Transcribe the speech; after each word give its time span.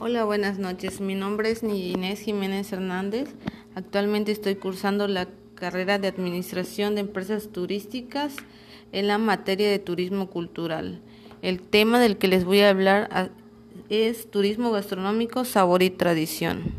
Hola, 0.00 0.24
buenas 0.24 0.60
noches. 0.60 1.00
Mi 1.00 1.16
nombre 1.16 1.50
es 1.50 1.64
Inés 1.64 2.20
Jiménez 2.20 2.72
Hernández. 2.72 3.34
Actualmente 3.74 4.30
estoy 4.30 4.54
cursando 4.54 5.08
la 5.08 5.26
carrera 5.56 5.98
de 5.98 6.06
Administración 6.06 6.94
de 6.94 7.00
Empresas 7.00 7.48
Turísticas 7.48 8.36
en 8.92 9.08
la 9.08 9.18
materia 9.18 9.68
de 9.68 9.80
turismo 9.80 10.30
cultural. 10.30 11.00
El 11.42 11.60
tema 11.60 11.98
del 11.98 12.16
que 12.16 12.28
les 12.28 12.44
voy 12.44 12.60
a 12.60 12.70
hablar 12.70 13.32
es 13.88 14.30
turismo 14.30 14.70
gastronómico, 14.70 15.44
sabor 15.44 15.82
y 15.82 15.90
tradición. 15.90 16.74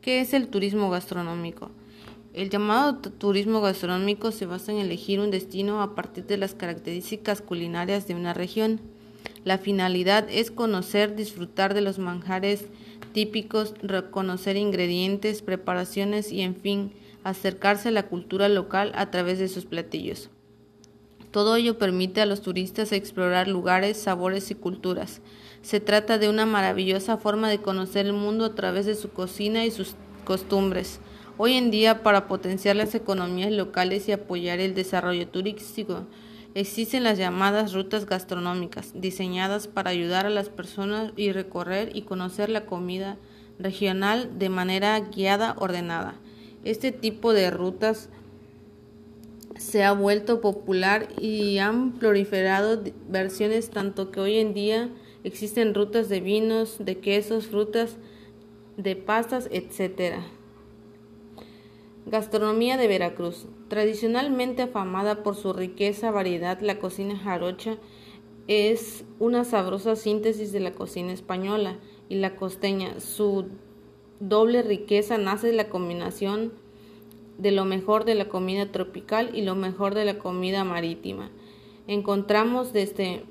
¿Qué 0.00 0.22
es 0.22 0.32
el 0.32 0.48
turismo 0.48 0.88
gastronómico? 0.88 1.70
El 2.32 2.48
llamado 2.48 2.96
turismo 2.96 3.60
gastronómico 3.60 4.32
se 4.32 4.46
basa 4.46 4.72
en 4.72 4.78
elegir 4.78 5.20
un 5.20 5.30
destino 5.30 5.82
a 5.82 5.94
partir 5.94 6.24
de 6.24 6.38
las 6.38 6.54
características 6.54 7.42
culinarias 7.42 8.08
de 8.08 8.14
una 8.14 8.32
región 8.32 8.80
la 9.44 9.58
finalidad 9.58 10.26
es 10.30 10.50
conocer, 10.50 11.16
disfrutar 11.16 11.74
de 11.74 11.80
los 11.80 11.98
manjares 11.98 12.66
típicos, 13.12 13.74
reconocer 13.82 14.56
ingredientes, 14.56 15.42
preparaciones 15.42 16.30
y, 16.32 16.42
en 16.42 16.54
fin, 16.54 16.92
acercarse 17.24 17.88
a 17.88 17.92
la 17.92 18.04
cultura 18.04 18.48
local 18.48 18.92
a 18.94 19.10
través 19.10 19.38
de 19.38 19.48
sus 19.48 19.64
platillos. 19.64 20.30
Todo 21.32 21.56
ello 21.56 21.78
permite 21.78 22.20
a 22.20 22.26
los 22.26 22.42
turistas 22.42 22.92
explorar 22.92 23.48
lugares, 23.48 23.96
sabores 23.96 24.50
y 24.50 24.54
culturas. 24.54 25.22
Se 25.62 25.80
trata 25.80 26.18
de 26.18 26.28
una 26.28 26.44
maravillosa 26.44 27.16
forma 27.16 27.48
de 27.48 27.58
conocer 27.58 28.06
el 28.06 28.12
mundo 28.12 28.44
a 28.44 28.54
través 28.54 28.86
de 28.86 28.94
su 28.94 29.10
cocina 29.10 29.64
y 29.64 29.70
sus 29.70 29.94
costumbres. 30.24 31.00
Hoy 31.38 31.54
en 31.54 31.70
día, 31.70 32.02
para 32.02 32.28
potenciar 32.28 32.76
las 32.76 32.94
economías 32.94 33.50
locales 33.50 34.08
y 34.08 34.12
apoyar 34.12 34.60
el 34.60 34.74
desarrollo 34.74 35.26
turístico, 35.26 36.06
Existen 36.54 37.02
las 37.02 37.16
llamadas 37.16 37.72
rutas 37.72 38.04
gastronómicas, 38.04 38.92
diseñadas 38.94 39.68
para 39.68 39.90
ayudar 39.90 40.26
a 40.26 40.30
las 40.30 40.50
personas 40.50 41.12
y 41.16 41.32
recorrer 41.32 41.96
y 41.96 42.02
conocer 42.02 42.50
la 42.50 42.66
comida 42.66 43.16
regional 43.58 44.38
de 44.38 44.50
manera 44.50 45.00
guiada, 45.00 45.54
ordenada. 45.58 46.14
Este 46.62 46.92
tipo 46.92 47.32
de 47.32 47.50
rutas 47.50 48.10
se 49.56 49.82
ha 49.82 49.92
vuelto 49.92 50.42
popular 50.42 51.08
y 51.18 51.56
han 51.56 51.92
proliferado 51.92 52.82
versiones 53.08 53.70
tanto 53.70 54.10
que 54.10 54.20
hoy 54.20 54.36
en 54.36 54.52
día 54.52 54.90
existen 55.24 55.72
rutas 55.72 56.10
de 56.10 56.20
vinos, 56.20 56.76
de 56.80 56.98
quesos, 56.98 57.46
frutas, 57.46 57.96
de 58.76 58.94
pastas, 58.96 59.48
etcétera. 59.50 60.22
Gastronomía 62.06 62.76
de 62.76 62.88
Veracruz. 62.88 63.46
Tradicionalmente 63.68 64.62
afamada 64.62 65.22
por 65.22 65.36
su 65.36 65.52
riqueza, 65.52 66.10
variedad, 66.10 66.60
la 66.60 66.78
cocina 66.78 67.16
jarocha 67.16 67.78
es 68.48 69.04
una 69.20 69.44
sabrosa 69.44 69.94
síntesis 69.94 70.50
de 70.50 70.60
la 70.60 70.72
cocina 70.72 71.12
española 71.12 71.78
y 72.08 72.16
la 72.16 72.34
costeña. 72.34 72.98
Su 72.98 73.46
doble 74.18 74.62
riqueza 74.62 75.16
nace 75.16 75.48
de 75.48 75.52
la 75.52 75.68
combinación 75.68 76.52
de 77.38 77.52
lo 77.52 77.64
mejor 77.64 78.04
de 78.04 78.16
la 78.16 78.28
comida 78.28 78.70
tropical 78.72 79.30
y 79.32 79.42
lo 79.42 79.54
mejor 79.54 79.94
de 79.94 80.04
la 80.04 80.18
comida 80.18 80.64
marítima. 80.64 81.30
Encontramos 81.86 82.72
desde 82.72 83.24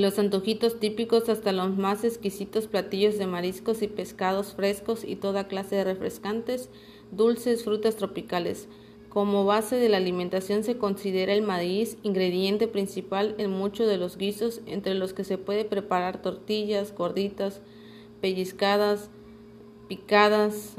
los 0.00 0.18
antojitos 0.18 0.80
típicos 0.80 1.28
hasta 1.28 1.52
los 1.52 1.76
más 1.76 2.04
exquisitos 2.04 2.66
platillos 2.66 3.18
de 3.18 3.26
mariscos 3.26 3.82
y 3.82 3.88
pescados 3.88 4.54
frescos 4.54 5.04
y 5.04 5.16
toda 5.16 5.48
clase 5.48 5.76
de 5.76 5.84
refrescantes 5.84 6.70
dulces, 7.10 7.64
frutas 7.64 7.96
tropicales. 7.96 8.68
Como 9.10 9.44
base 9.44 9.76
de 9.76 9.90
la 9.90 9.98
alimentación 9.98 10.64
se 10.64 10.78
considera 10.78 11.34
el 11.34 11.42
maíz, 11.42 11.98
ingrediente 12.02 12.66
principal 12.66 13.34
en 13.36 13.50
muchos 13.50 13.86
de 13.86 13.98
los 13.98 14.16
guisos, 14.16 14.62
entre 14.64 14.94
los 14.94 15.12
que 15.12 15.24
se 15.24 15.36
puede 15.36 15.66
preparar 15.66 16.22
tortillas, 16.22 16.94
gorditas, 16.94 17.60
pellizcadas, 18.22 19.10
picadas, 19.88 20.76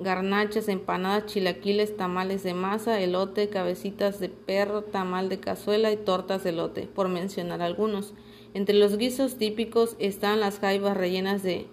garnachas, 0.00 0.68
empanadas, 0.68 1.26
chilaquiles, 1.26 1.96
tamales 1.96 2.42
de 2.42 2.54
masa, 2.54 3.00
elote, 3.00 3.48
cabecitas 3.48 4.20
de 4.20 4.28
perro, 4.28 4.82
tamal 4.82 5.28
de 5.28 5.40
cazuela 5.40 5.92
y 5.92 5.96
tortas 5.96 6.44
de 6.44 6.50
elote, 6.50 6.88
por 6.92 7.08
mencionar 7.08 7.62
algunos. 7.62 8.14
Entre 8.54 8.74
los 8.74 8.96
guisos 8.96 9.36
típicos 9.36 9.96
están 9.98 10.40
las 10.40 10.58
jaivas 10.58 10.96
rellenas 10.96 11.42
de 11.42 11.66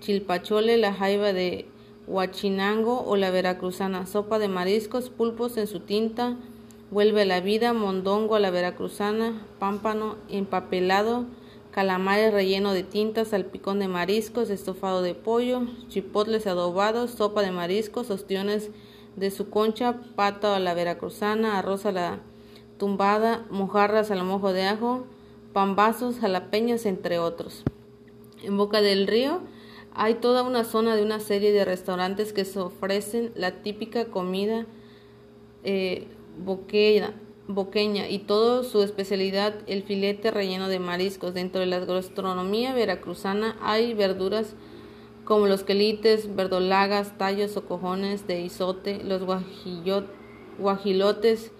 chilpachole, 0.00 0.76
la 0.76 0.92
jaiba 0.92 1.32
de 1.32 1.66
huachinango 2.06 3.04
o 3.04 3.16
la 3.16 3.30
veracruzana, 3.30 4.06
sopa 4.06 4.38
de 4.38 4.48
mariscos, 4.48 5.10
pulpos 5.10 5.56
en 5.56 5.66
su 5.66 5.80
tinta, 5.80 6.36
vuelve 6.90 7.22
a 7.22 7.26
la 7.26 7.40
vida, 7.40 7.72
mondongo 7.72 8.34
a 8.34 8.40
la 8.40 8.50
veracruzana, 8.50 9.46
pámpano 9.58 10.16
empapelado, 10.28 11.26
calamares 11.78 12.32
relleno 12.32 12.72
de 12.72 12.82
tinta, 12.82 13.24
salpicón 13.24 13.78
de 13.78 13.86
mariscos, 13.86 14.50
estofado 14.50 15.00
de 15.00 15.14
pollo, 15.14 15.62
chipotles 15.86 16.48
adobados, 16.48 17.12
sopa 17.12 17.40
de 17.40 17.52
mariscos, 17.52 18.10
ostiones 18.10 18.70
de 19.14 19.30
su 19.30 19.48
concha, 19.48 20.00
pato 20.16 20.48
a 20.48 20.58
la 20.58 20.74
veracruzana, 20.74 21.56
arroz 21.56 21.86
a 21.86 21.92
la 21.92 22.18
tumbada, 22.78 23.46
mojarras 23.50 24.10
al 24.10 24.24
mojo 24.24 24.52
de 24.52 24.64
ajo, 24.64 25.06
pambazos, 25.52 26.18
jalapeños, 26.18 26.84
entre 26.84 27.20
otros. 27.20 27.62
En 28.42 28.56
Boca 28.56 28.80
del 28.80 29.06
Río, 29.06 29.42
hay 29.94 30.14
toda 30.14 30.42
una 30.42 30.64
zona 30.64 30.96
de 30.96 31.04
una 31.04 31.20
serie 31.20 31.52
de 31.52 31.64
restaurantes 31.64 32.32
que 32.32 32.44
se 32.44 32.58
ofrecen 32.58 33.30
la 33.36 33.62
típica 33.62 34.06
comida 34.06 34.66
eh, 35.62 36.08
boqueña 37.48 38.08
y 38.08 38.20
todo 38.20 38.62
su 38.62 38.82
especialidad 38.82 39.54
el 39.66 39.82
filete 39.82 40.30
relleno 40.30 40.68
de 40.68 40.78
mariscos. 40.78 41.34
Dentro 41.34 41.60
de 41.60 41.66
la 41.66 41.80
gastronomía 41.80 42.74
veracruzana 42.74 43.56
hay 43.60 43.94
verduras 43.94 44.54
como 45.24 45.46
los 45.46 45.64
quelites, 45.64 46.36
verdolagas, 46.36 47.18
tallos 47.18 47.56
o 47.56 47.66
cojones 47.66 48.26
de 48.26 48.40
isote, 48.42 49.02
los 49.02 49.22
guajilotes, 50.58 51.52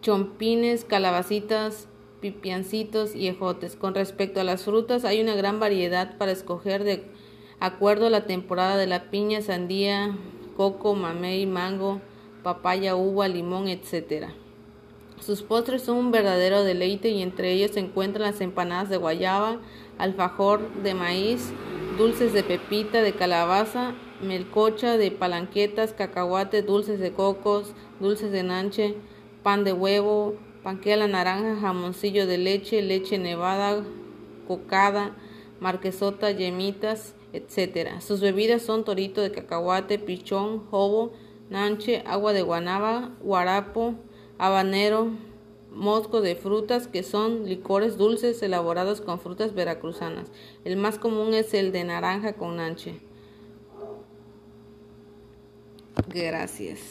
chompines, 0.00 0.84
calabacitas, 0.84 1.88
pipiancitos 2.20 3.14
y 3.14 3.28
ejotes. 3.28 3.76
Con 3.76 3.94
respecto 3.94 4.40
a 4.40 4.44
las 4.44 4.64
frutas, 4.64 5.04
hay 5.04 5.20
una 5.20 5.34
gran 5.34 5.60
variedad 5.60 6.16
para 6.16 6.32
escoger 6.32 6.84
de 6.84 7.04
acuerdo 7.60 8.06
a 8.06 8.10
la 8.10 8.26
temporada 8.26 8.76
de 8.76 8.86
la 8.86 9.10
piña, 9.10 9.42
sandía, 9.42 10.16
coco, 10.56 10.94
mamey, 10.94 11.44
mango, 11.46 12.00
papaya, 12.42 12.96
uva, 12.96 13.28
limón, 13.28 13.68
etc. 13.68 14.28
Sus 15.20 15.42
postres 15.42 15.82
son 15.82 15.96
un 15.96 16.10
verdadero 16.10 16.62
deleite 16.62 17.08
y 17.08 17.22
entre 17.22 17.52
ellos 17.52 17.72
se 17.72 17.80
encuentran 17.80 18.30
las 18.30 18.40
empanadas 18.40 18.88
de 18.88 18.96
guayaba, 18.96 19.60
alfajor 19.98 20.82
de 20.82 20.94
maíz, 20.94 21.52
dulces 21.98 22.32
de 22.32 22.44
pepita, 22.44 23.02
de 23.02 23.12
calabaza, 23.12 23.94
melcocha, 24.22 24.96
de 24.96 25.10
palanquetas, 25.10 25.92
cacahuate, 25.92 26.62
dulces 26.62 27.00
de 27.00 27.12
cocos, 27.12 27.72
dulces 28.00 28.30
de 28.30 28.42
nanche, 28.42 28.94
pan 29.42 29.64
de 29.64 29.72
huevo, 29.72 30.34
panque 30.62 30.92
a 30.92 30.96
la 30.96 31.08
naranja, 31.08 31.56
jamoncillo 31.60 32.26
de 32.26 32.38
leche, 32.38 32.82
leche 32.82 33.18
nevada, 33.18 33.84
cocada, 34.46 35.16
marquesota, 35.60 36.30
yemitas, 36.30 37.14
etc. 37.32 38.00
Sus 38.00 38.20
bebidas 38.20 38.62
son 38.62 38.84
torito 38.84 39.20
de 39.22 39.32
cacahuate, 39.32 39.98
pichón, 39.98 40.66
jobo, 40.70 41.12
nanche, 41.50 42.02
agua 42.06 42.32
de 42.32 42.42
guanaba, 42.42 43.12
guarapo, 43.20 43.94
habanero, 44.38 45.10
mosco 45.70 46.20
de 46.20 46.36
frutas 46.36 46.88
que 46.88 47.02
son 47.02 47.44
licores 47.46 47.96
dulces 47.96 48.42
elaborados 48.42 49.00
con 49.00 49.20
frutas 49.20 49.54
veracruzanas. 49.54 50.28
El 50.64 50.76
más 50.76 50.98
común 50.98 51.34
es 51.34 51.54
el 51.54 51.72
de 51.72 51.84
naranja 51.84 52.34
con 52.34 52.56
nanche. 52.56 53.00
Gracias. 56.08 56.80